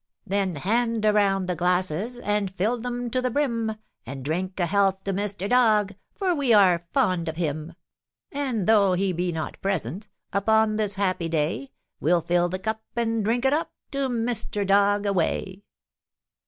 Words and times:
Then 0.25 0.55
hand 0.55 1.05
around 1.05 1.45
the 1.45 1.55
glasses 1.55 2.17
And 2.17 2.49
fill 2.49 2.79
them 2.79 3.11
to 3.11 3.21
the 3.21 3.29
brim, 3.29 3.75
And 4.03 4.25
drink 4.25 4.59
a 4.59 4.65
health 4.65 5.03
to 5.03 5.13
Mr. 5.13 5.47
Dog, 5.47 5.93
For 6.15 6.33
we 6.33 6.51
are 6.53 6.87
fond 6.91 7.29
of 7.29 7.35
him. 7.35 7.75
And, 8.31 8.65
though 8.65 8.93
he 8.93 9.13
be 9.13 9.31
not 9.31 9.61
present 9.61 10.07
Upon 10.33 10.77
this 10.77 10.95
happy 10.95 11.29
day, 11.29 11.69
We'll 11.99 12.21
fill 12.21 12.49
the 12.49 12.57
cup 12.57 12.81
and 12.95 13.23
drink 13.23 13.45
it 13.45 13.53
up 13.53 13.73
To 13.91 14.09
Mr. 14.09 14.65
Dog 14.65 15.05
away! 15.05 15.37
[Illustration: 15.37 15.37
SAW 15.37 15.37
THAT 15.37 15.37
SOMETHING 15.37 15.59
WAS 15.59 15.59
WRONG. 15.59 16.33